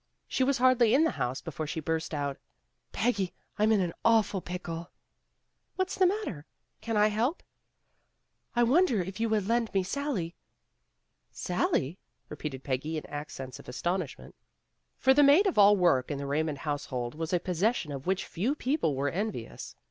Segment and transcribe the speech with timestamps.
[0.27, 2.39] She was hardly in the house before she burst out,"
[3.01, 4.89] Peggy, I'm in an awful pickle."
[5.75, 6.47] "What's the matter?
[6.81, 7.43] Can I help!"
[8.55, 10.33] "I wondered if you would lend me Sally."
[11.29, 14.33] "Sally?" repeated Peggy in accents of astonishment.
[14.97, 18.25] For the maid of all work in the Eaymond household was a possession of which
[18.25, 19.75] few people were envious.